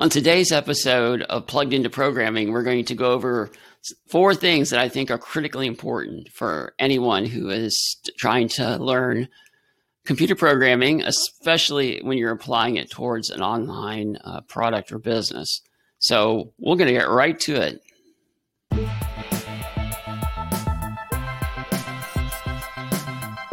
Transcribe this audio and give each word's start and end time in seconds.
On 0.00 0.08
today's 0.08 0.50
episode 0.50 1.20
of 1.20 1.46
Plugged 1.46 1.74
into 1.74 1.90
Programming, 1.90 2.52
we're 2.52 2.62
going 2.62 2.86
to 2.86 2.94
go 2.94 3.12
over 3.12 3.50
four 4.08 4.34
things 4.34 4.70
that 4.70 4.80
I 4.80 4.88
think 4.88 5.10
are 5.10 5.18
critically 5.18 5.66
important 5.66 6.30
for 6.30 6.72
anyone 6.78 7.26
who 7.26 7.50
is 7.50 7.98
trying 8.16 8.48
to 8.48 8.78
learn 8.78 9.28
computer 10.06 10.34
programming, 10.34 11.02
especially 11.02 12.00
when 12.02 12.16
you're 12.16 12.32
applying 12.32 12.76
it 12.76 12.90
towards 12.90 13.28
an 13.28 13.42
online 13.42 14.16
uh, 14.24 14.40
product 14.40 14.90
or 14.90 14.98
business. 14.98 15.60
So 15.98 16.54
we're 16.58 16.76
going 16.76 16.88
to 16.88 16.94
get 16.94 17.10
right 17.10 17.38
to 17.40 17.56
it. 17.56 17.82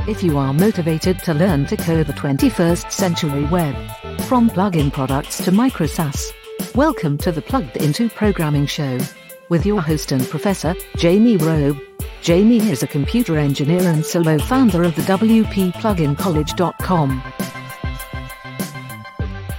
If 0.07 0.23
you 0.23 0.37
are 0.37 0.53
motivated 0.53 1.19
to 1.25 1.33
learn 1.33 1.65
to 1.65 1.75
code 1.75 2.07
the 2.07 2.13
21st 2.13 2.89
century 2.89 3.43
web, 3.43 3.75
from 4.27 4.49
plugin 4.49 4.91
products 4.91 5.43
to 5.43 5.51
micro 5.53 5.87
SaaS, 5.87 6.33
welcome 6.77 7.17
to 7.17 7.31
the 7.31 7.41
Plugged 7.41 7.75
Into 7.77 8.07
Programming 8.07 8.67
Show 8.67 8.99
with 9.49 9.65
your 9.65 9.81
host 9.81 10.11
and 10.11 10.23
professor, 10.29 10.75
Jamie 10.95 11.35
Robe. 11.35 11.81
Jamie 12.21 12.69
is 12.69 12.83
a 12.83 12.87
computer 12.87 13.35
engineer 13.35 13.81
and 13.81 14.05
solo 14.05 14.37
founder 14.37 14.83
of 14.83 14.95
the 14.95 15.01
WPPluginCollege.com. 15.01 17.23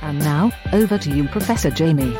And 0.00 0.20
now, 0.20 0.52
over 0.72 0.96
to 0.96 1.10
you, 1.10 1.26
Professor 1.26 1.72
Jamie. 1.72 2.16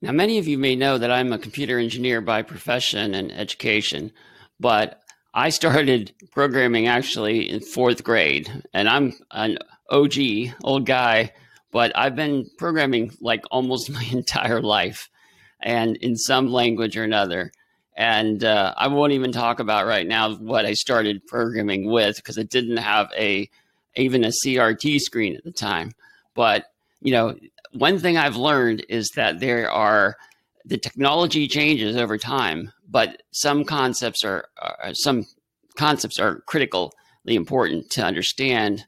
Now, 0.00 0.12
many 0.12 0.38
of 0.38 0.48
you 0.48 0.56
may 0.56 0.74
know 0.74 0.96
that 0.96 1.10
I'm 1.10 1.34
a 1.34 1.38
computer 1.38 1.78
engineer 1.78 2.22
by 2.22 2.40
profession 2.40 3.14
and 3.14 3.30
education, 3.30 4.10
but 4.58 5.01
I 5.34 5.48
started 5.48 6.12
programming 6.30 6.88
actually 6.88 7.48
in 7.48 7.60
fourth 7.60 8.04
grade, 8.04 8.50
and 8.74 8.88
I'm 8.88 9.14
an 9.30 9.58
OG, 9.88 10.14
old 10.62 10.84
guy, 10.84 11.32
but 11.70 11.90
I've 11.94 12.14
been 12.14 12.46
programming 12.58 13.12
like 13.20 13.42
almost 13.50 13.90
my 13.90 14.04
entire 14.12 14.60
life 14.60 15.08
and 15.60 15.96
in 15.96 16.16
some 16.16 16.52
language 16.52 16.96
or 16.96 17.04
another. 17.04 17.52
And 17.96 18.42
uh, 18.44 18.74
I 18.76 18.88
won't 18.88 19.12
even 19.12 19.32
talk 19.32 19.58
about 19.60 19.86
right 19.86 20.06
now 20.06 20.34
what 20.34 20.66
I 20.66 20.72
started 20.74 21.26
programming 21.26 21.90
with 21.90 22.16
because 22.16 22.38
it 22.38 22.50
didn't 22.50 22.78
have 22.78 23.10
a 23.16 23.48
even 23.94 24.24
a 24.24 24.32
CRT 24.44 24.98
screen 24.98 25.36
at 25.36 25.44
the 25.44 25.52
time. 25.52 25.92
But 26.34 26.66
you 27.00 27.12
know, 27.12 27.36
one 27.72 27.98
thing 27.98 28.16
I've 28.16 28.36
learned 28.36 28.84
is 28.88 29.10
that 29.16 29.40
there 29.40 29.70
are 29.70 30.16
the 30.64 30.78
technology 30.78 31.48
changes 31.48 31.96
over 31.96 32.18
time, 32.18 32.72
but 32.88 33.22
some 33.32 33.64
concepts 33.64 34.24
are, 34.24 34.46
are 34.60 34.94
some 34.94 35.26
concepts 35.76 36.18
are 36.18 36.40
critically 36.46 36.90
important 37.26 37.90
to 37.90 38.04
understand. 38.04 38.86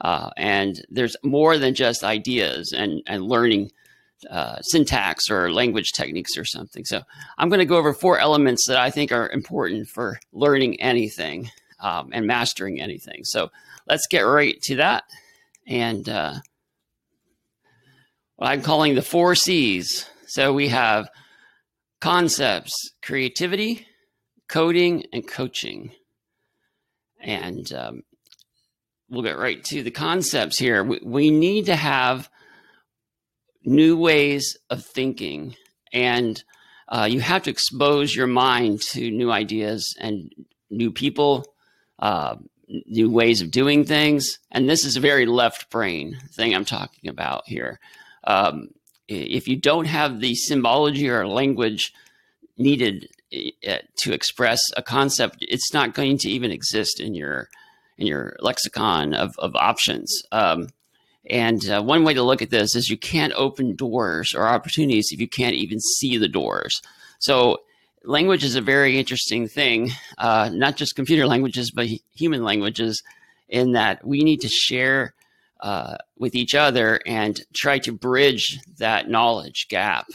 Uh, 0.00 0.30
and 0.36 0.84
there's 0.90 1.16
more 1.22 1.56
than 1.56 1.74
just 1.74 2.04
ideas 2.04 2.72
and, 2.72 3.02
and 3.06 3.24
learning 3.24 3.70
uh, 4.30 4.60
syntax 4.60 5.30
or 5.30 5.52
language 5.52 5.92
techniques 5.92 6.36
or 6.36 6.44
something. 6.44 6.84
So 6.84 7.02
I'm 7.38 7.48
going 7.48 7.60
to 7.60 7.64
go 7.64 7.76
over 7.76 7.92
four 7.92 8.18
elements 8.18 8.66
that 8.68 8.78
I 8.78 8.90
think 8.90 9.12
are 9.12 9.30
important 9.30 9.88
for 9.88 10.18
learning 10.32 10.80
anything 10.80 11.50
um, 11.80 12.10
and 12.12 12.26
mastering 12.26 12.80
anything. 12.80 13.24
So 13.24 13.50
let's 13.88 14.06
get 14.06 14.20
right 14.20 14.60
to 14.62 14.76
that. 14.76 15.04
And 15.66 16.08
uh, 16.08 16.34
what 18.36 18.48
I'm 18.48 18.62
calling 18.62 18.94
the 18.94 19.02
four 19.02 19.34
C's. 19.34 20.08
So 20.36 20.52
we 20.52 20.68
have 20.68 21.08
concepts, 22.02 22.74
creativity, 23.00 23.86
coding, 24.50 25.04
and 25.10 25.26
coaching. 25.26 25.92
And 27.22 27.72
um, 27.72 28.02
we'll 29.08 29.22
get 29.22 29.38
right 29.38 29.64
to 29.64 29.82
the 29.82 29.90
concepts 29.90 30.58
here. 30.58 30.84
We, 30.84 31.00
we 31.02 31.30
need 31.30 31.64
to 31.64 31.76
have 31.76 32.28
new 33.64 33.96
ways 33.96 34.58
of 34.68 34.84
thinking, 34.84 35.56
and 35.90 36.44
uh, 36.86 37.08
you 37.10 37.20
have 37.20 37.44
to 37.44 37.50
expose 37.50 38.14
your 38.14 38.26
mind 38.26 38.82
to 38.90 39.10
new 39.10 39.32
ideas 39.32 39.96
and 39.98 40.30
new 40.68 40.92
people, 40.92 41.46
uh, 41.98 42.36
new 42.68 43.10
ways 43.10 43.40
of 43.40 43.50
doing 43.50 43.86
things. 43.86 44.38
And 44.52 44.68
this 44.68 44.84
is 44.84 44.98
a 44.98 45.00
very 45.00 45.24
left 45.24 45.70
brain 45.70 46.18
thing 46.34 46.54
I'm 46.54 46.66
talking 46.66 47.08
about 47.08 47.44
here 47.46 47.80
um, 48.24 48.68
if 49.08 49.48
you 49.48 49.56
don't 49.56 49.86
have 49.86 50.20
the 50.20 50.34
symbology 50.34 51.08
or 51.08 51.26
language 51.26 51.92
needed 52.58 53.08
uh, 53.66 53.78
to 53.98 54.12
express 54.12 54.60
a 54.76 54.82
concept, 54.82 55.38
it's 55.40 55.72
not 55.72 55.94
going 55.94 56.18
to 56.18 56.30
even 56.30 56.50
exist 56.50 57.00
in 57.00 57.14
your 57.14 57.48
in 57.98 58.06
your 58.06 58.36
lexicon 58.40 59.14
of, 59.14 59.34
of 59.38 59.56
options. 59.56 60.22
Um, 60.30 60.68
and 61.30 61.68
uh, 61.68 61.82
one 61.82 62.04
way 62.04 62.14
to 62.14 62.22
look 62.22 62.42
at 62.42 62.50
this 62.50 62.76
is 62.76 62.90
you 62.90 62.98
can't 62.98 63.32
open 63.36 63.74
doors 63.74 64.34
or 64.34 64.46
opportunities 64.46 65.08
if 65.10 65.20
you 65.20 65.28
can't 65.28 65.54
even 65.54 65.80
see 65.80 66.18
the 66.18 66.28
doors. 66.28 66.80
So 67.18 67.62
language 68.04 68.44
is 68.44 68.54
a 68.54 68.60
very 68.60 68.98
interesting 68.98 69.48
thing, 69.48 69.90
uh, 70.18 70.50
not 70.52 70.76
just 70.76 70.94
computer 70.94 71.26
languages, 71.26 71.70
but 71.70 71.88
human 72.14 72.44
languages, 72.44 73.02
in 73.48 73.72
that 73.72 74.06
we 74.06 74.22
need 74.22 74.40
to 74.42 74.48
share 74.48 75.14
uh, 75.60 75.96
with 76.18 76.34
each 76.34 76.54
other 76.54 77.00
and 77.06 77.40
try 77.54 77.78
to 77.80 77.92
bridge 77.92 78.58
that 78.78 79.08
knowledge 79.08 79.66
gap. 79.68 80.06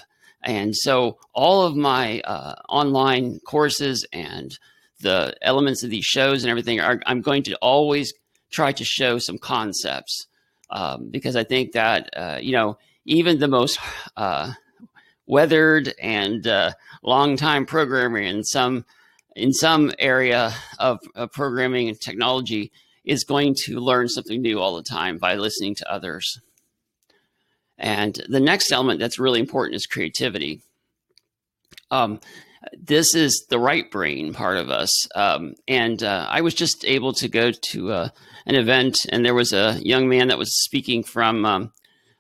And 0.44 0.76
so 0.76 1.18
all 1.34 1.64
of 1.64 1.76
my 1.76 2.22
uh, 2.22 2.56
online 2.70 3.40
courses 3.46 4.06
and 4.12 4.58
the 5.02 5.36
elements 5.42 5.84
of 5.84 5.90
these 5.90 6.06
shows 6.06 6.44
and 6.44 6.50
everything 6.50 6.80
are, 6.80 7.00
I'm 7.06 7.22
going 7.22 7.44
to 7.44 7.56
always 7.56 8.14
try 8.52 8.72
to 8.72 8.84
show 8.84 9.18
some 9.18 9.38
concepts 9.38 10.28
um, 10.70 11.10
because 11.10 11.36
I 11.36 11.44
think 11.44 11.74
that, 11.74 12.10
uh, 12.16 12.40
you 12.42 12.54
know, 12.54 12.78
even 13.06 13.40
the 13.40 13.48
most 13.48 13.80
uh, 14.18 14.54
weathered 15.26 15.94
and 16.02 16.46
uh, 16.46 16.72
long 17.04 17.36
time 17.36 17.66
programmer 17.66 18.20
in 18.20 18.44
some 18.44 18.86
in 19.36 19.54
some 19.54 19.92
area 19.98 20.54
of, 20.78 21.00
of 21.16 21.32
programming 21.32 21.88
and 21.88 22.00
technology 22.00 22.72
is 23.04 23.24
going 23.24 23.56
to 23.66 23.80
learn 23.80 24.08
something 24.08 24.42
new 24.42 24.60
all 24.60 24.76
the 24.76 24.84
time 24.84 25.18
by 25.18 25.36
listening 25.36 25.76
to 25.76 25.92
others. 25.92 26.40
And 27.78 28.22
the 28.30 28.40
next 28.40 28.72
element 28.72 29.00
that's 29.00 29.20
really 29.20 29.40
important 29.40 29.76
is 29.76 29.86
creativity. 29.88 30.62
Um, 31.90 32.20
this 32.78 33.16
is 33.16 33.48
the 33.50 33.60
right 33.60 33.90
brain 33.90 34.34
part 34.34 34.58
of 34.58 34.70
us. 34.70 35.08
Um, 35.16 35.56
and 35.68 36.04
uh, 36.04 36.28
I 36.30 36.42
was 36.42 36.54
just 36.54 36.86
able 36.86 37.14
to 37.14 37.28
go 37.28 37.52
to 37.52 37.92
uh, 37.92 38.10
an 38.46 38.56
event, 38.56 38.98
and 39.10 39.26
there 39.26 39.34
was 39.34 39.52
a 39.52 39.80
young 39.82 40.08
man 40.08 40.28
that 40.28 40.38
was 40.38 40.64
speaking 40.64 41.04
from 41.04 41.44
um, 41.44 41.72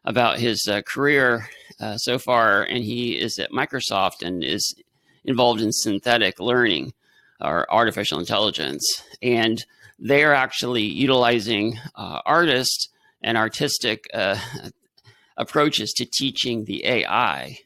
about 0.04 0.40
his 0.40 0.68
uh, 0.68 0.82
career 0.82 1.48
uh, 1.80 1.98
so 1.98 2.18
far, 2.18 2.64
and 2.64 2.84
he 2.84 3.20
is 3.20 3.38
at 3.38 3.52
Microsoft 3.52 4.24
and 4.24 4.44
is 4.44 4.76
involved 5.24 5.62
in 5.62 5.72
synthetic 5.72 6.40
learning 6.40 6.94
or 7.42 7.72
artificial 7.72 8.20
intelligence. 8.20 9.04
And 9.22 9.64
they're 10.00 10.34
actually 10.34 10.84
utilizing 10.84 11.78
uh, 11.96 12.22
artists 12.26 12.90
and 13.22 13.38
artistic 13.38 14.06
uh, 14.14 14.38
approaches 15.38 15.94
to 15.94 16.06
teaching 16.06 16.66
the 16.66 16.86
AI. 16.86 17.58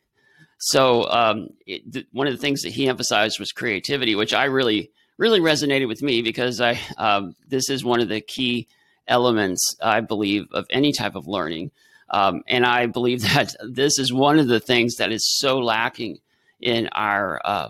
So 0.57 1.09
um, 1.09 1.49
it, 1.65 1.91
th- 1.91 2.07
one 2.11 2.27
of 2.27 2.33
the 2.33 2.39
things 2.39 2.61
that 2.61 2.73
he 2.73 2.87
emphasized 2.87 3.39
was 3.39 3.51
creativity, 3.51 4.15
which 4.15 4.33
I 4.33 4.45
really 4.45 4.91
really 5.17 5.39
resonated 5.39 5.87
with 5.87 6.01
me 6.01 6.21
because 6.21 6.59
I 6.59 6.79
um, 6.97 7.35
this 7.47 7.69
is 7.69 7.85
one 7.85 8.01
of 8.01 8.09
the 8.09 8.21
key 8.21 8.67
elements 9.07 9.75
I 9.81 10.01
believe 10.01 10.47
of 10.51 10.65
any 10.69 10.91
type 10.91 11.15
of 11.15 11.27
learning, 11.27 11.71
um, 12.09 12.41
and 12.47 12.65
I 12.65 12.87
believe 12.87 13.21
that 13.33 13.55
this 13.63 13.99
is 13.99 14.11
one 14.11 14.39
of 14.39 14.47
the 14.47 14.59
things 14.59 14.95
that 14.95 15.11
is 15.11 15.37
so 15.39 15.59
lacking 15.59 16.19
in 16.59 16.87
our 16.93 17.41
uh, 17.43 17.69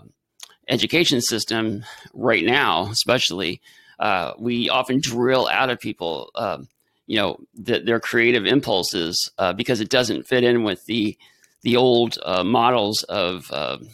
education 0.68 1.20
system 1.20 1.84
right 2.12 2.44
now, 2.44 2.88
especially 2.90 3.60
uh, 3.98 4.32
we 4.38 4.68
often 4.68 5.00
drill 5.00 5.48
out 5.48 5.70
of 5.70 5.80
people, 5.80 6.30
um, 6.34 6.68
you 7.06 7.16
know, 7.16 7.38
the, 7.54 7.80
their 7.80 8.00
creative 8.00 8.44
impulses 8.44 9.30
uh, 9.38 9.52
because 9.52 9.80
it 9.80 9.88
doesn't 9.88 10.26
fit 10.26 10.44
in 10.44 10.64
with 10.64 10.84
the 10.86 11.16
the 11.62 11.76
old 11.76 12.16
uh, 12.22 12.44
models 12.44 13.02
of, 13.04 13.50
um, 13.50 13.88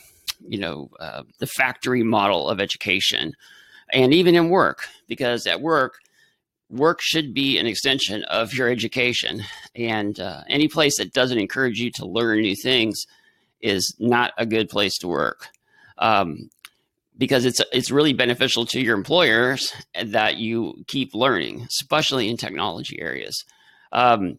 you 0.47 0.59
know, 0.59 0.91
uh, 1.01 1.23
the 1.39 1.47
factory 1.47 2.03
model 2.03 2.49
of 2.51 2.61
education, 2.61 3.33
and 3.93 4.13
even 4.13 4.35
in 4.35 4.51
work, 4.51 4.89
because 5.09 5.47
at 5.47 5.63
work, 5.63 5.95
work 6.69 7.01
should 7.01 7.33
be 7.33 7.59
an 7.59 7.67
extension 7.67 8.25
of 8.25 8.53
your 8.53 8.69
education, 8.69 9.43
and 9.75 10.21
uh, 10.21 10.43
any 10.49 10.69
place 10.69 10.99
that 10.99 11.15
doesn't 11.15 11.39
encourage 11.39 11.79
you 11.79 11.91
to 11.91 12.05
learn 12.05 12.41
new 12.41 12.57
things 12.57 13.07
is 13.61 13.95
not 13.99 14.33
a 14.37 14.45
good 14.45 14.69
place 14.69 14.99
to 14.99 15.09
work. 15.09 15.49
Um, 15.97 16.51
because 17.17 17.45
it's 17.45 17.61
it's 17.73 17.91
really 17.91 18.13
beneficial 18.13 18.67
to 18.67 18.81
your 18.81 18.97
employers 18.97 19.73
that 20.05 20.37
you 20.37 20.85
keep 20.87 21.15
learning, 21.15 21.67
especially 21.69 22.29
in 22.29 22.37
technology 22.37 23.01
areas. 23.01 23.45
Um, 23.93 24.39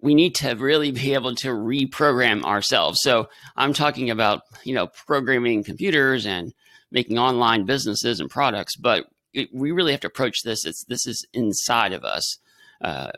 we 0.00 0.14
need 0.14 0.34
to 0.36 0.54
really 0.54 0.90
be 0.90 1.14
able 1.14 1.34
to 1.36 1.48
reprogram 1.48 2.44
ourselves. 2.44 3.00
So 3.02 3.28
I'm 3.56 3.72
talking 3.72 4.10
about 4.10 4.42
you 4.64 4.74
know 4.74 4.86
programming 4.86 5.64
computers 5.64 6.26
and 6.26 6.52
making 6.90 7.18
online 7.18 7.64
businesses 7.64 8.20
and 8.20 8.30
products, 8.30 8.76
but 8.76 9.06
it, 9.32 9.48
we 9.52 9.72
really 9.72 9.92
have 9.92 10.00
to 10.02 10.06
approach 10.06 10.42
this. 10.44 10.64
It's 10.64 10.84
this 10.84 11.06
is 11.06 11.26
inside 11.32 11.92
of 11.92 12.04
us. 12.04 12.38
Uh, 12.80 13.10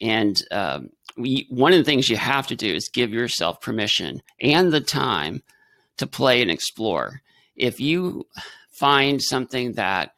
and 0.00 0.42
um, 0.50 0.90
we, 1.16 1.46
one 1.50 1.72
of 1.72 1.78
the 1.78 1.84
things 1.84 2.08
you 2.08 2.16
have 2.16 2.46
to 2.46 2.56
do 2.56 2.72
is 2.72 2.88
give 2.88 3.12
yourself 3.12 3.60
permission 3.60 4.22
and 4.40 4.72
the 4.72 4.80
time 4.80 5.42
to 5.98 6.06
play 6.06 6.40
and 6.40 6.50
explore. 6.50 7.20
If 7.58 7.80
you 7.80 8.26
find 8.70 9.22
something 9.22 9.72
that 9.72 10.14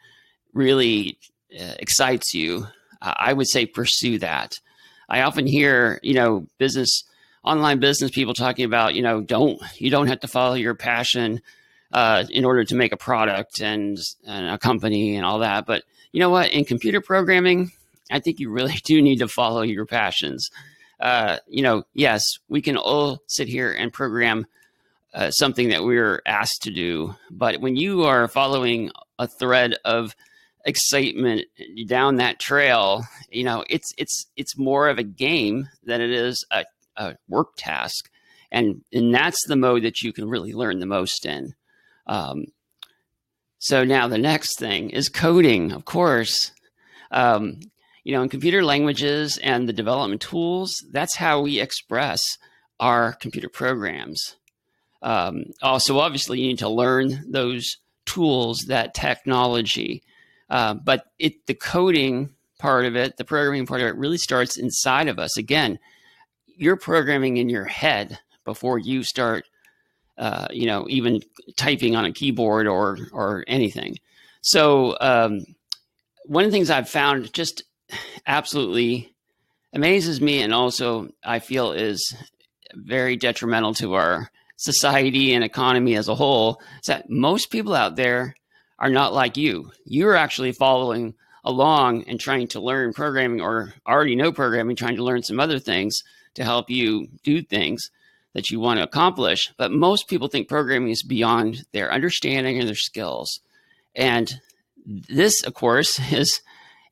really 0.52 1.18
uh, 1.58 1.74
excites 1.78 2.34
you, 2.34 2.66
uh, 3.00 3.14
I 3.16 3.32
would 3.32 3.48
say 3.48 3.66
pursue 3.66 4.18
that. 4.18 4.60
I 5.08 5.22
often 5.22 5.46
hear, 5.46 5.98
you 6.02 6.14
know, 6.14 6.46
business, 6.58 7.04
online 7.42 7.80
business 7.80 8.10
people 8.10 8.34
talking 8.34 8.64
about, 8.64 8.94
you 8.94 9.02
know, 9.02 9.20
don't, 9.20 9.60
you 9.76 9.90
don't 9.90 10.06
have 10.06 10.20
to 10.20 10.28
follow 10.28 10.54
your 10.54 10.74
passion 10.74 11.40
uh, 11.92 12.24
in 12.30 12.44
order 12.44 12.64
to 12.64 12.74
make 12.76 12.92
a 12.92 12.96
product 12.96 13.60
and, 13.60 13.98
and 14.26 14.46
a 14.46 14.58
company 14.58 15.16
and 15.16 15.24
all 15.24 15.40
that. 15.40 15.66
But 15.66 15.82
you 16.12 16.20
know 16.20 16.30
what? 16.30 16.50
In 16.52 16.64
computer 16.64 17.00
programming, 17.00 17.72
I 18.10 18.20
think 18.20 18.38
you 18.38 18.50
really 18.50 18.74
do 18.84 19.00
need 19.02 19.18
to 19.18 19.28
follow 19.28 19.62
your 19.62 19.86
passions. 19.86 20.50
Uh, 21.00 21.38
you 21.48 21.62
know, 21.62 21.84
yes, 21.94 22.38
we 22.48 22.60
can 22.60 22.76
all 22.76 23.22
sit 23.26 23.48
here 23.48 23.72
and 23.72 23.92
program 23.92 24.46
uh, 25.12 25.30
something 25.30 25.68
that 25.70 25.84
we're 25.84 26.22
asked 26.26 26.62
to 26.62 26.70
do, 26.70 27.14
but 27.30 27.60
when 27.60 27.76
you 27.76 28.04
are 28.04 28.28
following 28.28 28.90
a 29.18 29.26
thread 29.26 29.74
of 29.84 30.14
excitement 30.64 31.46
down 31.86 32.16
that 32.16 32.38
trail, 32.38 33.04
you 33.30 33.44
know, 33.44 33.64
it's 33.68 33.92
it's 33.98 34.26
it's 34.36 34.58
more 34.58 34.88
of 34.88 34.98
a 34.98 35.02
game 35.02 35.68
than 35.82 36.00
it 36.00 36.10
is 36.10 36.44
a, 36.50 36.64
a 36.96 37.16
work 37.28 37.54
task, 37.56 38.10
and 38.52 38.82
and 38.92 39.14
that's 39.14 39.46
the 39.46 39.56
mode 39.56 39.82
that 39.82 40.02
you 40.02 40.12
can 40.12 40.28
really 40.28 40.52
learn 40.52 40.78
the 40.78 40.86
most 40.86 41.26
in. 41.26 41.54
Um, 42.06 42.46
so 43.58 43.84
now 43.84 44.08
the 44.08 44.18
next 44.18 44.58
thing 44.58 44.90
is 44.90 45.08
coding, 45.08 45.72
of 45.72 45.84
course. 45.84 46.52
Um, 47.10 47.60
you 48.04 48.14
know, 48.14 48.22
in 48.22 48.28
computer 48.28 48.64
languages 48.64 49.38
and 49.42 49.68
the 49.68 49.72
development 49.72 50.22
tools, 50.22 50.74
that's 50.90 51.16
how 51.16 51.42
we 51.42 51.60
express 51.60 52.22
our 52.78 53.12
computer 53.12 53.48
programs. 53.48 54.36
Um, 55.02 55.44
also, 55.62 55.98
obviously, 55.98 56.40
you 56.40 56.48
need 56.48 56.58
to 56.58 56.68
learn 56.68 57.24
those 57.30 57.76
tools, 58.06 58.64
that 58.68 58.94
technology. 58.94 60.02
Uh, 60.48 60.74
but 60.74 61.04
it, 61.18 61.46
the 61.46 61.54
coding 61.54 62.30
part 62.58 62.84
of 62.84 62.96
it, 62.96 63.16
the 63.16 63.24
programming 63.24 63.66
part 63.66 63.80
of 63.80 63.86
it, 63.86 63.96
really 63.96 64.18
starts 64.18 64.56
inside 64.56 65.08
of 65.08 65.18
us. 65.18 65.36
Again, 65.36 65.78
you're 66.56 66.76
programming 66.76 67.38
in 67.38 67.48
your 67.48 67.64
head 67.64 68.18
before 68.44 68.78
you 68.78 69.02
start, 69.02 69.44
uh, 70.18 70.48
you 70.50 70.66
know, 70.66 70.86
even 70.88 71.20
typing 71.56 71.96
on 71.96 72.04
a 72.04 72.12
keyboard 72.12 72.66
or 72.66 72.98
or 73.12 73.44
anything. 73.46 73.96
So 74.42 74.96
um, 75.00 75.40
one 76.26 76.44
of 76.44 76.50
the 76.50 76.56
things 76.56 76.70
I've 76.70 76.88
found 76.88 77.32
just 77.32 77.62
absolutely 78.26 79.14
amazes 79.72 80.20
me 80.20 80.42
and 80.42 80.52
also 80.52 81.10
I 81.24 81.38
feel 81.38 81.72
is 81.72 82.14
very 82.74 83.16
detrimental 83.16 83.74
to 83.74 83.94
our 83.94 84.30
society 84.60 85.32
and 85.32 85.42
economy 85.42 85.96
as 85.96 86.06
a 86.06 86.14
whole 86.14 86.60
is 86.80 86.86
that 86.86 87.08
most 87.08 87.50
people 87.50 87.74
out 87.74 87.96
there 87.96 88.34
are 88.78 88.90
not 88.90 89.14
like 89.14 89.38
you. 89.38 89.72
You're 89.86 90.16
actually 90.16 90.52
following 90.52 91.14
along 91.44 92.04
and 92.04 92.20
trying 92.20 92.46
to 92.48 92.60
learn 92.60 92.92
programming 92.92 93.40
or 93.40 93.72
already 93.88 94.14
know 94.14 94.32
programming, 94.32 94.76
trying 94.76 94.96
to 94.96 95.02
learn 95.02 95.22
some 95.22 95.40
other 95.40 95.58
things 95.58 96.02
to 96.34 96.44
help 96.44 96.68
you 96.68 97.08
do 97.24 97.40
things 97.40 97.90
that 98.34 98.50
you 98.50 98.60
want 98.60 98.78
to 98.78 98.84
accomplish. 98.84 99.50
But 99.56 99.72
most 99.72 100.08
people 100.08 100.28
think 100.28 100.46
programming 100.46 100.90
is 100.90 101.02
beyond 101.02 101.64
their 101.72 101.90
understanding 101.90 102.58
and 102.58 102.68
their 102.68 102.74
skills. 102.74 103.40
And 103.94 104.30
this, 104.84 105.42
of 105.42 105.54
course, 105.54 105.98
is 106.12 106.42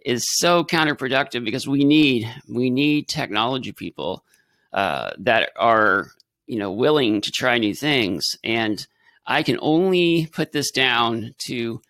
is 0.06 0.24
so 0.38 0.64
counterproductive 0.64 1.44
because 1.44 1.68
we 1.68 1.84
need 1.84 2.26
we 2.48 2.70
need 2.70 3.08
technology 3.08 3.72
people 3.72 4.24
uh, 4.72 5.10
that 5.18 5.50
are 5.56 6.08
you 6.48 6.58
know 6.58 6.72
willing 6.72 7.20
to 7.20 7.30
try 7.30 7.58
new 7.58 7.74
things. 7.74 8.36
And 8.42 8.84
i 9.30 9.42
can 9.42 9.58
only 9.60 10.26
put 10.32 10.52
this 10.52 10.70
down 10.70 11.34
to 11.46 11.82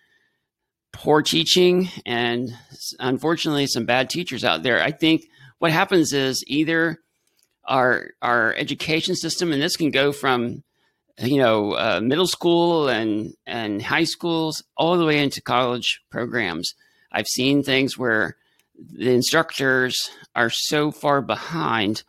poor 0.93 1.22
teaching 1.22 1.88
and 2.05 2.50
unfortunately 2.99 3.66
some 3.66 3.87
bad 3.87 4.10
teachers 4.10 4.44
out 4.44 4.62
there. 4.62 4.82
I 4.82 4.90
think 4.90 5.22
what 5.58 5.70
happens 5.70 6.12
is 6.12 6.43
either 6.46 6.99
our 7.64 8.10
our 8.22 8.55
education 8.55 9.14
system 9.14 9.52
and 9.52 9.62
this 9.62 9.76
can 9.76 9.90
go 9.90 10.10
from 10.10 10.64
you 11.20 11.38
know 11.38 11.72
uh, 11.72 12.00
middle 12.02 12.26
school 12.26 12.88
and 12.88 13.34
and 13.46 13.82
high 13.82 14.04
schools 14.04 14.62
all 14.76 14.96
the 14.96 15.04
way 15.04 15.22
into 15.22 15.43
college 15.43 16.00
programs. 16.11 16.75
I've 17.12 17.26
seen 17.26 17.62
things 17.62 17.96
where 17.96 18.37
the 18.78 19.12
instructors 19.12 19.96
are 20.34 20.50
so 20.50 20.90
far 20.90 21.20
behind, 21.20 22.04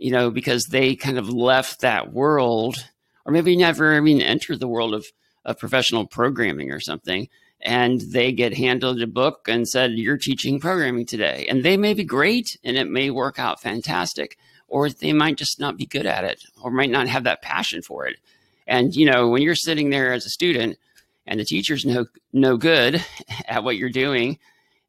you 0.00 0.10
know, 0.10 0.30
because 0.30 0.64
they 0.64 0.96
kind 0.96 1.18
of 1.18 1.28
left 1.28 1.82
that 1.82 2.10
world, 2.10 2.76
or 3.26 3.32
maybe 3.32 3.54
never 3.54 3.94
I 3.94 4.00
mean 4.00 4.22
entered 4.22 4.58
the 4.58 4.66
world 4.66 4.94
of, 4.94 5.04
of 5.44 5.58
professional 5.58 6.06
programming 6.06 6.72
or 6.72 6.80
something. 6.80 7.28
And 7.60 8.00
they 8.00 8.32
get 8.32 8.56
handed 8.56 9.02
a 9.02 9.06
book 9.06 9.46
and 9.46 9.68
said, 9.68 9.92
You're 9.92 10.16
teaching 10.16 10.58
programming 10.58 11.04
today. 11.04 11.46
And 11.50 11.62
they 11.62 11.76
may 11.76 11.92
be 11.92 12.02
great 12.02 12.56
and 12.64 12.78
it 12.78 12.88
may 12.88 13.10
work 13.10 13.38
out 13.38 13.60
fantastic, 13.60 14.38
or 14.68 14.88
they 14.88 15.12
might 15.12 15.36
just 15.36 15.60
not 15.60 15.76
be 15.76 15.84
good 15.84 16.06
at 16.06 16.24
it 16.24 16.42
or 16.62 16.70
might 16.70 16.90
not 16.90 17.06
have 17.06 17.24
that 17.24 17.42
passion 17.42 17.82
for 17.82 18.06
it. 18.06 18.16
And, 18.66 18.96
you 18.96 19.04
know, 19.04 19.28
when 19.28 19.42
you're 19.42 19.54
sitting 19.54 19.90
there 19.90 20.14
as 20.14 20.24
a 20.24 20.30
student, 20.30 20.78
and 21.26 21.38
the 21.38 21.44
teacher's 21.44 21.84
no 21.84 22.06
no 22.32 22.56
good 22.56 23.04
at 23.46 23.62
what 23.62 23.76
you're 23.76 23.90
doing, 23.90 24.38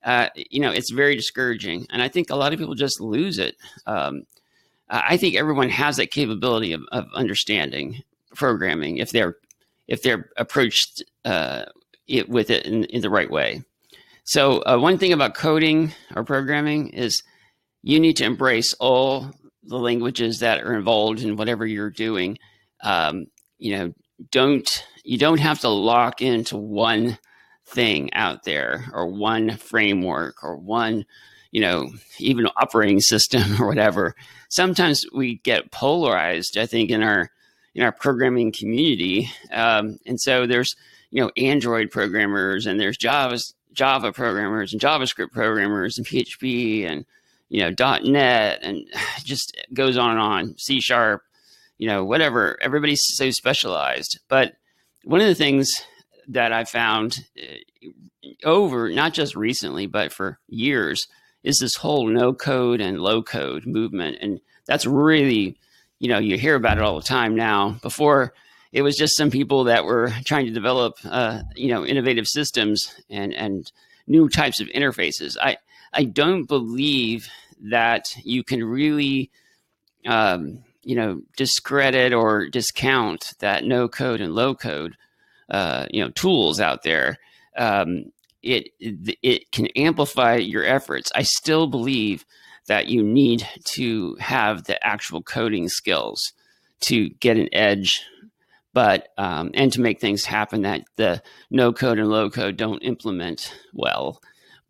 uh, 0.05 0.29
you 0.35 0.61
know, 0.61 0.71
it's 0.71 0.91
very 0.91 1.17
discouraging. 1.17 1.85
And 1.89 2.01
I 2.01 2.07
think 2.07 2.29
a 2.29 2.35
lot 2.37 2.53
of 2.53 2.59
people 2.59 2.75
just 2.75 3.01
lose 3.01 3.39
it. 3.39 3.57
Um, 3.85 4.23
I 4.91 5.15
think 5.15 5.35
everyone 5.35 5.69
has 5.69 5.97
that 5.97 6.11
capability 6.11 6.73
of, 6.73 6.81
of 6.91 7.07
understanding 7.13 8.03
programming 8.35 8.97
if 8.97 9.11
they're 9.11 9.35
if 9.87 10.03
they're 10.03 10.29
approached 10.37 11.03
uh, 11.25 11.63
it 12.07 12.29
with 12.29 12.49
it 12.49 12.65
in, 12.65 12.83
in, 12.85 13.01
the 13.01 13.09
right 13.09 13.29
way. 13.29 13.63
So 14.23 14.61
uh, 14.61 14.77
one 14.77 14.97
thing 14.97 15.13
about 15.13 15.33
coding 15.33 15.93
or 16.15 16.23
programming 16.23 16.89
is 16.89 17.23
you 17.81 17.99
need 17.99 18.17
to 18.17 18.25
embrace 18.25 18.73
all 18.75 19.31
the 19.63 19.79
languages 19.79 20.39
that 20.39 20.61
are 20.61 20.75
involved 20.75 21.21
in 21.21 21.35
whatever 21.35 21.65
you're 21.65 21.89
doing. 21.89 22.37
Um, 22.83 23.27
you 23.57 23.77
know, 23.77 23.93
don't 24.29 24.85
you 25.03 25.17
don't 25.17 25.39
have 25.39 25.59
to 25.61 25.69
lock 25.69 26.21
into 26.21 26.57
one 26.57 27.17
thing 27.65 28.13
out 28.13 28.43
there 28.43 28.85
or 28.93 29.07
one 29.07 29.57
framework 29.57 30.43
or 30.43 30.57
one 30.57 31.05
you 31.51 31.61
know 31.61 31.89
even 32.19 32.47
operating 32.57 32.99
system 32.99 33.43
or 33.61 33.67
whatever 33.67 34.15
sometimes 34.49 35.05
we 35.13 35.35
get 35.39 35.71
polarized 35.71 36.57
i 36.57 36.65
think 36.65 36.89
in 36.89 37.03
our 37.03 37.29
in 37.73 37.83
our 37.83 37.91
programming 37.93 38.51
community. 38.51 39.29
Um, 39.53 39.97
and 40.05 40.19
so 40.19 40.45
there's 40.45 40.75
you 41.09 41.21
know 41.21 41.31
android 41.37 41.91
programmers 41.91 42.65
and 42.65 42.79
there's 42.79 42.97
java 42.97 43.37
java 43.73 44.11
programmers 44.11 44.73
and 44.73 44.81
javascript 44.81 45.31
programmers 45.31 45.97
and 45.97 46.07
php 46.07 46.85
and 46.85 47.05
you 47.49 47.61
know 47.61 47.99
net 48.03 48.59
and 48.61 48.85
just 49.23 49.55
goes 49.73 49.97
on 49.97 50.11
and 50.11 50.19
on 50.19 50.57
c 50.57 50.81
sharp 50.81 51.21
you 51.81 51.87
know 51.87 52.05
whatever. 52.05 52.59
Everybody's 52.61 53.01
so 53.03 53.31
specialized. 53.31 54.19
But 54.29 54.53
one 55.03 55.19
of 55.19 55.27
the 55.27 55.35
things 55.35 55.67
that 56.27 56.53
I 56.53 56.63
found 56.63 57.25
uh, 57.37 57.87
over 58.45 58.91
not 58.91 59.13
just 59.13 59.35
recently, 59.35 59.87
but 59.87 60.13
for 60.13 60.39
years 60.47 61.07
is 61.43 61.57
this 61.59 61.75
whole 61.75 62.07
no 62.07 62.33
code 62.33 62.81
and 62.81 62.99
low 62.99 63.23
code 63.23 63.65
movement. 63.65 64.17
And 64.21 64.39
that's 64.65 64.85
really, 64.85 65.57
you 65.99 66.09
know, 66.09 66.19
you 66.19 66.37
hear 66.37 66.55
about 66.55 66.77
it 66.77 66.83
all 66.83 66.97
the 66.97 67.07
time 67.07 67.35
now. 67.35 67.77
Before 67.81 68.33
it 68.71 68.81
was 68.81 68.95
just 68.95 69.17
some 69.17 69.31
people 69.31 69.65
that 69.65 69.85
were 69.85 70.11
trying 70.25 70.45
to 70.45 70.51
develop, 70.51 70.95
uh, 71.05 71.41
you 71.55 71.71
know, 71.71 71.85
innovative 71.85 72.27
systems 72.27 72.93
and, 73.09 73.33
and 73.33 73.71
new 74.07 74.29
types 74.29 74.61
of 74.61 74.67
interfaces. 74.67 75.35
I, 75.41 75.57
I 75.93 76.05
don't 76.05 76.45
believe 76.45 77.27
that 77.63 78.05
you 78.23 78.43
can 78.43 78.63
really, 78.63 79.29
um, 80.05 80.63
you 80.83 80.95
know, 80.95 81.21
discredit 81.37 82.13
or 82.13 82.47
discount 82.47 83.33
that 83.39 83.65
no 83.65 83.87
code 83.87 84.21
and 84.21 84.33
low 84.33 84.55
code, 84.55 84.95
uh, 85.49 85.87
you 85.91 86.03
know, 86.03 86.09
tools 86.11 86.59
out 86.59 86.83
there. 86.83 87.17
Um, 87.57 88.11
it, 88.43 88.69
it 88.79 89.51
can 89.51 89.67
amplify 89.75 90.35
your 90.35 90.65
efforts. 90.65 91.11
I 91.15 91.23
still 91.23 91.67
believe 91.67 92.25
that 92.67 92.87
you 92.87 93.03
need 93.03 93.47
to 93.73 94.15
have 94.19 94.63
the 94.63 94.83
actual 94.85 95.21
coding 95.21 95.67
skills 95.67 96.33
to 96.81 97.09
get 97.09 97.37
an 97.37 97.49
edge, 97.53 98.01
but 98.73 99.09
um, 99.17 99.51
and 99.53 99.71
to 99.73 99.81
make 99.81 99.99
things 99.99 100.25
happen 100.25 100.61
that 100.61 100.83
the 100.95 101.21
no 101.49 101.73
code 101.73 101.99
and 101.99 102.09
low 102.09 102.29
code 102.29 102.57
don't 102.57 102.83
implement 102.83 103.53
well 103.73 104.21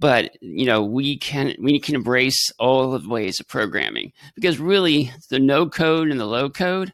but 0.01 0.35
you 0.41 0.65
know 0.65 0.83
we 0.83 1.15
can 1.15 1.55
we 1.59 1.79
can 1.79 1.95
embrace 1.95 2.51
all 2.57 2.93
of 2.93 3.03
the 3.03 3.09
ways 3.09 3.39
of 3.39 3.47
programming 3.47 4.11
because 4.35 4.59
really 4.59 5.11
the 5.29 5.39
no 5.39 5.69
code 5.69 6.09
and 6.09 6.19
the 6.19 6.25
low 6.25 6.49
code 6.49 6.91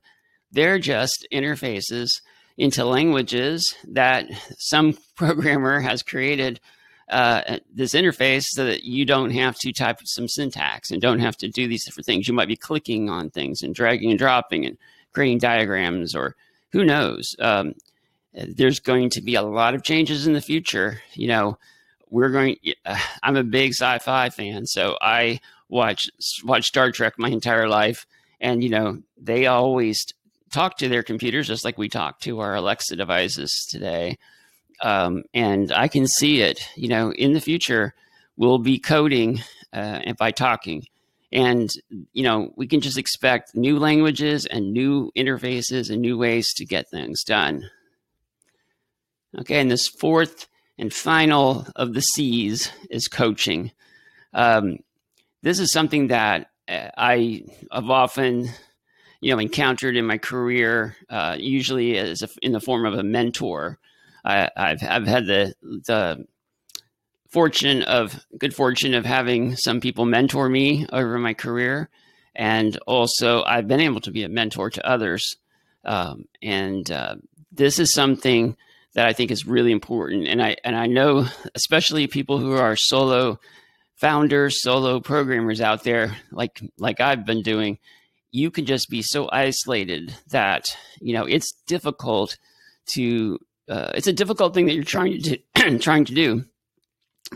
they're 0.52 0.78
just 0.78 1.26
interfaces 1.34 2.22
into 2.58 2.86
languages 2.86 3.76
that 3.88 4.26
some 4.58 4.98
programmer 5.16 5.80
has 5.80 6.04
created 6.04 6.60
uh, 7.10 7.60
this 7.74 7.94
interface 7.94 8.46
so 8.48 8.66
that 8.66 8.84
you 8.84 9.06
don't 9.06 9.32
have 9.32 9.58
to 9.60 9.72
type 9.72 10.00
some 10.04 10.28
syntax 10.28 10.92
and 10.92 11.02
don't 11.02 11.20
have 11.20 11.38
to 11.38 11.48
do 11.48 11.68
these 11.68 11.86
different 11.86 12.06
things. 12.06 12.28
You 12.28 12.34
might 12.34 12.50
be 12.50 12.58
clicking 12.58 13.10
on 13.10 13.30
things 13.30 13.62
and 13.62 13.74
dragging 13.74 14.10
and 14.10 14.20
dropping 14.20 14.66
and 14.66 14.78
creating 15.14 15.38
diagrams 15.38 16.16
or 16.16 16.36
who 16.72 16.84
knows. 16.84 17.36
Um, 17.40 17.76
there's 18.34 18.80
going 18.80 19.10
to 19.12 19.22
be 19.22 19.36
a 19.36 19.42
lot 19.42 19.74
of 19.74 19.84
changes 19.84 20.28
in 20.28 20.34
the 20.34 20.42
future. 20.42 21.02
You 21.14 21.28
know, 21.28 21.58
we're 22.10 22.30
going. 22.30 22.58
Uh, 22.86 23.00
I'm 23.24 23.38
a 23.38 23.44
big 23.44 23.72
sci-fi 23.72 24.30
fan, 24.30 24.66
so 24.66 24.98
I 25.02 25.40
watch 25.70 26.10
watch 26.44 26.66
Star 26.66 26.92
Trek 26.92 27.14
my 27.18 27.30
entire 27.30 27.68
life, 27.68 28.06
and 28.40 28.64
you 28.64 28.70
know 28.70 29.02
they 29.18 29.48
always 29.48 30.06
talk 30.52 30.78
to 30.78 30.90
their 30.90 31.04
computers 31.04 31.48
just 31.48 31.66
like 31.66 31.78
we 31.78 31.90
talk 31.90 32.20
to 32.22 32.40
our 32.40 32.56
Alexa 32.56 32.96
devices 32.96 33.68
today. 33.70 34.18
Um, 34.82 35.24
and 35.34 35.72
I 35.72 35.88
can 35.88 36.08
see 36.08 36.42
it. 36.42 36.68
You 36.76 36.88
know, 36.88 37.12
in 37.12 37.34
the 37.34 37.42
future, 37.42 37.94
we'll 38.36 38.60
be 38.60 38.80
coding 38.80 39.40
uh, 39.74 40.00
and 40.04 40.18
by 40.18 40.32
talking, 40.32 40.86
and 41.32 41.70
you 42.14 42.24
know 42.24 42.54
we 42.56 42.68
can 42.68 42.80
just 42.80 42.98
expect 42.98 43.56
new 43.56 43.80
languages 43.80 44.46
and 44.46 44.72
new 44.72 45.12
interfaces 45.18 45.90
and 45.90 46.02
new 46.02 46.18
ways 46.18 46.54
to 46.54 46.66
get 46.66 46.90
things 46.90 47.24
done. 47.24 47.70
Okay, 49.40 49.60
and 49.60 49.70
this 49.70 49.88
fourth 49.88 50.48
and 50.78 50.94
final 50.94 51.68
of 51.76 51.94
the 51.94 52.02
C's 52.02 52.72
is 52.90 53.08
coaching. 53.08 53.72
Um, 54.34 54.78
this 55.42 55.60
is 55.60 55.72
something 55.72 56.08
that 56.08 56.50
uh, 56.68 56.90
I 56.98 57.44
have 57.72 57.90
often, 57.90 58.50
you 59.22 59.32
know, 59.32 59.40
encountered 59.40 59.96
in 59.96 60.06
my 60.06 60.18
career, 60.18 60.96
uh, 61.10 61.36
usually 61.40 61.98
as 61.98 62.22
a, 62.22 62.30
in 62.42 62.52
the 62.52 62.60
form 62.60 62.86
of 62.86 62.94
a 62.94 63.04
mentor. 63.04 63.80
I, 64.24 64.50
have 64.56 64.84
I've 64.84 65.08
had 65.08 65.26
the 65.26 65.54
the 65.62 66.26
fortune 67.30 67.84
of 67.84 68.26
good 68.38 68.54
fortune 68.54 68.94
of 68.94 69.06
having 69.06 69.56
some 69.56 69.80
people 69.80 70.06
mentor 70.06 70.50
me 70.50 70.86
over 70.92 71.18
my 71.18 71.34
career, 71.34 71.90
and 72.36 72.78
also 72.88 73.44
I've 73.44 73.68
been 73.68 73.80
able 73.80 74.02
to 74.02 74.12
be 74.12 74.24
a 74.24 74.30
mentor 74.30 74.70
to 74.70 74.88
others. 74.88 75.38
Um, 75.86 76.28
and 76.42 76.90
uh, 76.92 77.16
this 77.52 77.80
is 77.80 77.94
something 77.94 78.58
that 78.94 79.08
I 79.08 79.14
think 79.14 79.32
is 79.32 79.46
really 79.46 79.72
important. 79.72 80.28
And 80.28 80.42
I 80.42 80.58
and 80.64 80.76
I 80.76 80.88
know 80.88 81.28
especially 81.56 82.08
people 82.08 82.40
who 82.40 82.54
are 82.54 82.76
solo 82.76 83.40
founders, 83.96 84.62
solo 84.62 85.00
programmers 85.00 85.62
out 85.62 85.84
there, 85.84 86.18
like 86.32 86.60
like 86.78 87.00
I've 87.00 87.26
been 87.26 87.42
doing, 87.42 87.80
you 88.38 88.52
can 88.52 88.66
just 88.66 88.90
be 88.90 89.02
so 89.02 89.28
isolated 89.32 90.14
that 90.30 90.66
you 91.02 91.14
know 91.14 91.26
it's 91.26 91.54
difficult 91.66 92.38
to. 92.94 93.40
Uh, 93.68 93.92
it's 93.96 94.08
a 94.08 94.14
difficult 94.14 94.54
thing 94.54 94.66
that 94.66 94.76
you're 94.76 94.84
trying 94.84 95.20
to 95.20 95.38
do, 95.56 95.80
trying 95.80 96.06
to 96.06 96.14
do, 96.14 96.46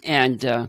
and 0.03 0.45
uh, 0.45 0.67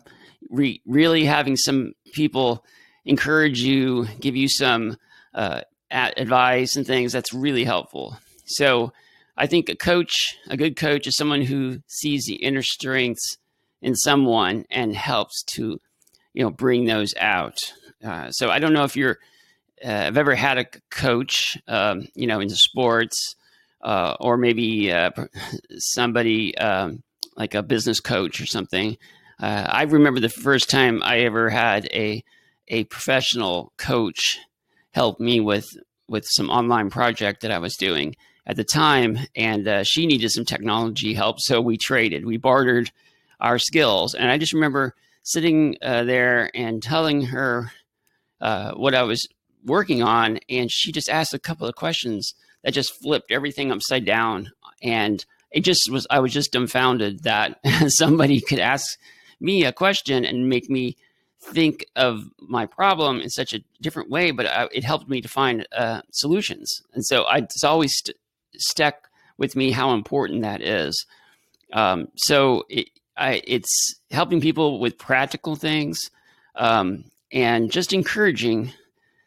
re- 0.51 0.81
really 0.87 1.25
having 1.25 1.57
some 1.57 1.93
people 2.13 2.65
encourage 3.05 3.61
you, 3.61 4.07
give 4.21 4.35
you 4.35 4.49
some 4.49 4.97
uh, 5.35 5.61
advice 5.91 6.77
and 6.77 6.87
things. 6.87 7.13
That's 7.13 7.33
really 7.33 7.65
helpful. 7.65 8.17
So 8.47 8.93
I 9.37 9.47
think 9.47 9.69
a 9.69 9.77
coach, 9.77 10.37
a 10.49 10.57
good 10.57 10.77
coach, 10.77 11.07
is 11.07 11.17
someone 11.17 11.43
who 11.43 11.81
sees 11.87 12.25
the 12.27 12.37
inner 12.37 12.63
strengths 12.63 13.39
in 13.81 13.95
someone 13.95 14.65
and 14.71 14.95
helps 14.95 15.43
to, 15.55 15.81
you 16.35 16.43
know, 16.43 16.51
bring 16.51 16.87
those 16.87 17.15
out. 17.21 17.59
Uh, 18.05 18.31
so 18.31 18.51
I 18.51 18.59
don't 18.59 18.73
know 18.73 18.85
if 18.85 18.97
you're, 18.97 19.19
uh, 19.83 19.89
have 19.89 20.17
ever 20.17 20.35
had 20.35 20.59
a 20.59 20.67
coach, 20.91 21.57
um, 21.69 22.07
you 22.15 22.27
know, 22.27 22.41
in 22.41 22.49
sports, 22.51 23.35
uh, 23.83 24.17
or 24.21 24.37
maybe 24.37 24.93
uh, 24.93 25.11
somebody 25.79 26.57
um, 26.59 27.03
like 27.37 27.55
a 27.55 27.63
business 27.63 28.01
coach 28.01 28.41
or 28.41 28.47
something. 28.47 28.97
Uh, 29.41 29.67
I 29.69 29.83
remember 29.83 30.21
the 30.21 30.29
first 30.29 30.71
time 30.71 31.03
I 31.03 31.21
ever 31.21 31.51
had 31.51 31.87
a 31.93 32.23
a 32.69 32.85
professional 32.85 33.73
coach 33.77 34.39
help 34.93 35.19
me 35.19 35.41
with 35.41 35.69
with 36.09 36.25
some 36.27 36.51
online 36.51 36.91
project 36.91 37.43
that 37.43 37.51
I 37.51 37.59
was 37.59 37.77
doing 37.77 38.15
at 38.47 38.57
the 38.57 38.65
time, 38.65 39.19
and 39.37 39.67
uh, 39.67 39.85
she 39.85 40.07
needed 40.07 40.31
some 40.31 40.45
technology 40.45 41.15
help, 41.15 41.41
so 41.41 41.61
we 41.61 41.77
traded. 41.77 42.27
We 42.27 42.37
bartered 42.37 42.91
our 43.41 43.59
skills, 43.59 44.15
and 44.15 44.31
I 44.31 44.39
just 44.39 44.53
remember 44.53 44.95
sitting 45.23 45.77
uh, 45.83 46.05
there 46.05 46.51
and 46.55 46.83
telling 46.83 47.23
her 47.23 47.71
uh, 48.41 48.73
what 48.73 48.95
I 48.95 49.05
was 49.05 49.27
working 49.65 50.03
on, 50.03 50.39
and 50.49 50.71
she 50.71 50.93
just 50.93 51.09
asked 51.09 51.35
a 51.35 51.39
couple 51.39 51.67
of 51.67 51.75
questions 51.75 52.35
that 52.63 52.75
just 52.75 52.95
flipped 53.03 53.31
everything 53.31 53.73
upside 53.73 54.05
down, 54.05 54.53
and 54.83 55.25
it 55.51 55.61
just 55.61 55.91
was. 55.91 56.07
I 56.11 56.21
was 56.21 56.33
just 56.33 56.53
dumbfounded 56.53 57.25
that 57.25 57.59
somebody 57.89 58.41
could 58.41 58.59
ask 58.59 58.99
me 59.41 59.65
a 59.65 59.73
question 59.73 60.25
and 60.25 60.49
make 60.49 60.71
me 60.71 60.97
think 61.43 61.85
of 61.97 62.25
my 62.39 62.67
problem 62.67 63.21
in 63.21 63.29
such 63.29 63.53
a 63.53 63.63
different 63.81 64.09
way, 64.09 64.31
but 64.31 64.47
I, 64.47 64.69
it 64.73 64.85
helped 64.85 65.09
me 65.09 65.21
to 65.21 65.29
find 65.29 65.67
uh, 65.77 66.03
solutions. 66.13 66.83
And 66.95 67.05
so 67.05 67.23
I, 67.25 67.39
it's 67.39 67.65
always 67.65 67.93
st- 67.93 68.17
stuck 68.57 69.09
with 69.39 69.57
me 69.57 69.73
how 69.73 69.93
important 69.93 70.43
that 70.43 70.63
is. 70.63 71.05
Um, 71.73 72.09
so 72.15 72.65
it, 72.69 72.89
I, 73.17 73.43
it's 73.45 73.97
helping 74.11 74.41
people 74.41 74.79
with 74.79 74.99
practical 74.99 75.57
things 75.57 76.11
um, 76.55 77.05
and 77.33 77.71
just 77.71 77.93
encouraging 77.93 78.73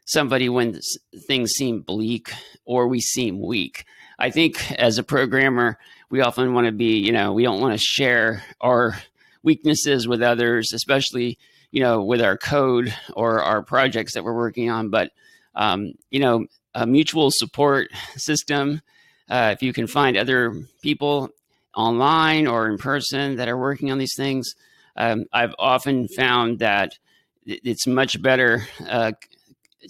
somebody 0.05 0.49
when 0.49 0.79
things 1.27 1.51
seem 1.51 1.81
bleak 1.81 2.31
or 2.65 2.87
we 2.87 2.99
seem 2.99 3.41
weak. 3.41 3.85
I 4.17 4.29
think 4.29 4.71
as 4.73 4.97
a 4.97 5.03
programmer, 5.03 5.77
we 6.09 6.21
often 6.21 6.53
want 6.53 6.67
to 6.67 6.71
be, 6.71 6.99
you 6.99 7.11
know, 7.11 7.33
we 7.33 7.43
don't 7.43 7.59
want 7.59 7.77
to 7.77 7.83
share 7.83 8.43
our 8.61 8.97
weaknesses 9.43 10.07
with 10.07 10.21
others, 10.21 10.71
especially, 10.73 11.37
you 11.71 11.81
know, 11.81 12.03
with 12.03 12.21
our 12.21 12.37
code 12.37 12.93
or 13.13 13.41
our 13.41 13.61
projects 13.61 14.13
that 14.13 14.23
we're 14.23 14.35
working 14.35 14.69
on. 14.69 14.89
But, 14.89 15.11
um, 15.55 15.93
you 16.09 16.19
know, 16.19 16.45
a 16.73 16.85
mutual 16.85 17.29
support 17.31 17.89
system 18.15 18.81
uh, 19.29 19.51
if 19.53 19.63
you 19.63 19.73
can 19.73 19.87
find 19.87 20.17
other 20.17 20.53
people 20.81 21.29
online 21.75 22.47
or 22.47 22.67
in 22.67 22.77
person 22.77 23.37
that 23.37 23.47
are 23.47 23.57
working 23.57 23.91
on 23.91 23.97
these 23.97 24.15
things, 24.15 24.53
um, 24.95 25.25
I've 25.33 25.55
often 25.59 26.07
found 26.07 26.59
that 26.59 26.97
it's 27.45 27.85
much 27.85 28.21
better 28.21 28.67
uh, 28.87 29.13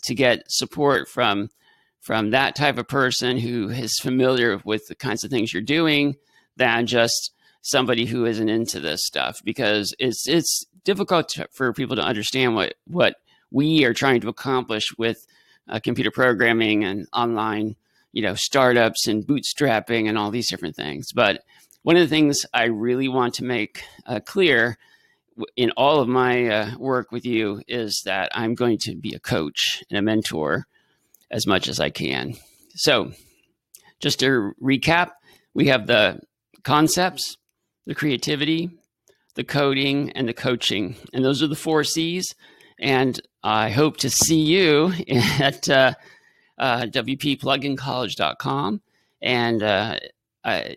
to 0.04 0.16
get 0.16 0.44
support 0.48 1.08
from 1.08 1.50
from 2.02 2.30
that 2.30 2.56
type 2.56 2.78
of 2.78 2.88
person 2.88 3.38
who 3.38 3.70
is 3.70 3.98
familiar 4.00 4.62
with 4.64 4.86
the 4.88 4.96
kinds 4.96 5.24
of 5.24 5.32
things 5.32 5.52
you're 5.52 5.62
doing 5.62 6.16
than 6.56 6.86
just 6.86 7.32
somebody 7.62 8.06
who 8.06 8.26
isn't 8.26 8.50
into 8.50 8.80
this 8.80 9.06
stuff 9.06 9.40
because 9.44 9.94
it's 9.98 10.28
it's 10.28 10.66
difficult 10.84 11.30
to, 11.30 11.48
for 11.52 11.74
people 11.74 11.96
to 11.96 12.02
understand 12.02 12.56
what 12.56 12.76
what 12.86 13.16
we 13.52 13.84
are 13.86 13.94
trying 13.94 14.22
to 14.22 14.30
accomplish 14.30 14.96
with 14.98 15.26
uh, 15.68 15.80
computer 15.80 16.12
programming 16.12 16.84
and 16.84 17.08
online 17.14 17.76
you 18.16 18.22
know, 18.22 18.34
startups 18.34 19.08
and 19.08 19.28
bootstrapping 19.28 20.08
and 20.08 20.18
all 20.18 20.32
these 20.32 20.50
different 20.50 20.76
things. 20.76 21.12
But 21.14 21.44
one 21.84 21.98
of 21.98 22.02
the 22.02 22.08
things 22.08 22.46
I 22.54 22.64
really 22.64 23.10
want 23.10 23.36
to 23.36 23.44
make 23.44 23.84
uh, 24.08 24.22
clear 24.22 24.78
in 25.56 25.72
all 25.72 26.00
of 26.00 26.08
my 26.08 26.48
uh, 26.48 26.78
work 26.78 27.12
with 27.12 27.26
you 27.26 27.62
is 27.68 28.02
that 28.06 28.32
I'm 28.34 28.56
going 28.56 28.78
to 28.80 28.96
be 28.96 29.14
a 29.14 29.20
coach 29.20 29.84
and 29.90 29.98
a 29.98 30.02
mentor 30.02 30.68
as 31.32 31.48
much 31.48 31.68
as 31.68 31.80
I 31.80 31.90
can. 31.90 32.36
So, 32.76 33.12
just 34.00 34.20
to 34.20 34.54
recap, 34.62 35.12
we 35.54 35.68
have 35.68 35.88
the 35.88 36.20
concepts, 36.64 37.38
the 37.86 37.96
creativity, 37.96 38.70
the 39.36 39.44
coding, 39.44 40.12
and 40.12 40.28
the 40.28 40.34
coaching. 40.34 40.96
And 41.14 41.24
those 41.24 41.42
are 41.42 41.48
the 41.48 41.56
four 41.56 41.84
C's. 41.84 42.36
And 42.80 43.20
I 43.44 43.70
hope 43.70 43.98
to 43.98 44.10
see 44.10 44.42
you 44.42 44.94
at 45.40 45.70
uh, 45.70 45.94
uh, 46.58 46.82
wpplugincollege.com. 46.82 48.82
And 49.22 49.64
uh, 49.64 50.00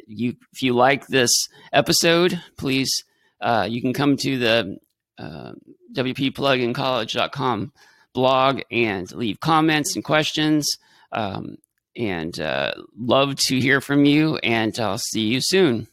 you, 0.06 0.36
if 0.52 0.62
you 0.62 0.74
like 0.74 1.06
this 1.06 1.30
episode, 1.72 2.40
please, 2.56 3.04
uh, 3.40 3.66
you 3.68 3.80
can 3.80 3.92
come 3.92 4.16
to 4.16 4.38
the 4.38 4.78
uh, 5.18 5.52
wpplugincollege.com 5.94 7.72
blog 8.14 8.60
and 8.70 9.12
leave 9.12 9.40
comments 9.40 9.94
and 9.94 10.04
questions. 10.04 10.66
Um, 11.12 11.58
and 11.96 12.38
uh, 12.40 12.72
love 12.96 13.36
to 13.46 13.60
hear 13.60 13.80
from 13.80 14.04
you, 14.04 14.36
and 14.38 14.78
I'll 14.78 14.98
see 14.98 15.22
you 15.22 15.40
soon. 15.40 15.88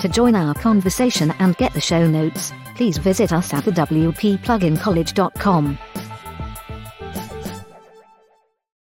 To 0.00 0.08
join 0.08 0.34
our 0.34 0.54
conversation 0.54 1.32
and 1.38 1.56
get 1.56 1.72
the 1.72 1.80
show 1.80 2.06
notes, 2.06 2.52
please 2.74 2.98
visit 2.98 3.32
us 3.32 3.54
at 3.54 3.64
the 3.64 3.70
thewpplugincollege.com. 3.70 5.78